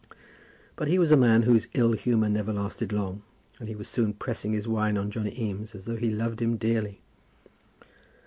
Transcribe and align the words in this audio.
But 0.77 0.87
he 0.87 0.97
was 0.97 1.11
a 1.11 1.15
man 1.15 1.43
whose 1.43 1.67
ill 1.75 1.91
humour 1.91 2.27
never 2.27 2.51
lasted 2.51 2.91
long, 2.91 3.21
and 3.59 3.67
he 3.67 3.75
was 3.75 3.87
soon 3.87 4.15
pressing 4.15 4.51
his 4.51 4.67
wine 4.67 4.97
on 4.97 5.11
Johnny 5.11 5.39
Eames 5.39 5.75
as 5.75 5.85
though 5.85 5.95
he 5.97 6.09
loved 6.09 6.41
him 6.41 6.57
dearly. 6.57 7.01